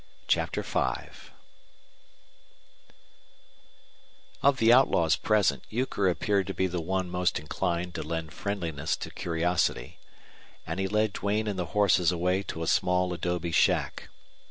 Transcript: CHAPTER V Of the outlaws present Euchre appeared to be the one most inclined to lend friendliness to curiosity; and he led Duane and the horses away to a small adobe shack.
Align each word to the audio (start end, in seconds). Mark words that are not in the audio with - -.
CHAPTER 0.27 0.63
V 0.63 0.79
Of 4.41 4.57
the 4.57 4.73
outlaws 4.73 5.15
present 5.15 5.61
Euchre 5.69 6.09
appeared 6.09 6.47
to 6.47 6.55
be 6.55 6.65
the 6.65 6.81
one 6.81 7.07
most 7.07 7.37
inclined 7.39 7.93
to 7.93 8.01
lend 8.01 8.33
friendliness 8.33 8.97
to 8.97 9.11
curiosity; 9.11 9.99
and 10.65 10.79
he 10.79 10.87
led 10.87 11.13
Duane 11.13 11.45
and 11.47 11.59
the 11.59 11.65
horses 11.77 12.11
away 12.11 12.41
to 12.41 12.63
a 12.63 12.67
small 12.67 13.13
adobe 13.13 13.51
shack. 13.51 14.09